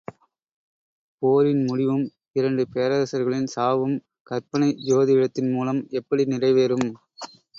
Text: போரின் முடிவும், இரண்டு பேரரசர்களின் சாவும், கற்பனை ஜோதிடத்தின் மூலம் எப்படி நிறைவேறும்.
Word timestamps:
போரின் 1.21 1.65
முடிவும், 1.65 2.05
இரண்டு 2.31 2.63
பேரரசர்களின் 2.73 3.45
சாவும், 3.45 3.95
கற்பனை 4.23 4.69
ஜோதிடத்தின் 4.89 5.51
மூலம் 5.51 5.87
எப்படி 5.91 6.25
நிறைவேறும். 6.25 6.87